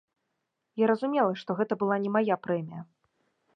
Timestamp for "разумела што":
0.91-1.57